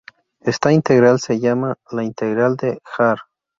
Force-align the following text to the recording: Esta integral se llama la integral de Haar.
Esta 0.39 0.71
integral 0.73 1.19
se 1.19 1.39
llama 1.39 1.75
la 1.91 2.03
integral 2.03 2.55
de 2.57 2.79
Haar. 2.97 3.19